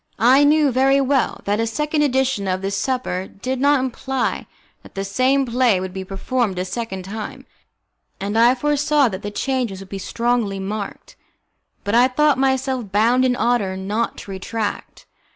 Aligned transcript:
I 0.17 0.43
knew 0.43 0.71
very 0.71 0.99
well 0.99 1.41
that 1.45 1.59
a 1.59 1.67
second 1.67 2.01
edition 2.01 2.47
of 2.47 2.63
the 2.63 2.71
supper 2.71 3.27
did 3.27 3.59
not 3.61 3.79
imply 3.79 4.47
that 4.81 4.95
the 4.95 5.03
same 5.03 5.45
play 5.45 5.79
would 5.79 5.93
be 5.93 6.03
performed 6.03 6.57
a 6.57 6.65
second 6.65 7.05
time, 7.05 7.45
and 8.19 8.35
I 8.35 8.55
foresaw 8.55 9.09
that 9.09 9.21
the 9.21 9.29
changes 9.29 9.79
would 9.79 9.89
be 9.89 9.99
strongly 9.99 10.57
marked. 10.57 11.15
But 11.83 11.93
I 11.93 12.07
thought 12.07 12.39
myself 12.39 12.91
bound 12.91 13.23
in 13.23 13.35
honour 13.35 13.77
not 13.77 14.17
to 14.17 14.31
retract. 14.31 15.05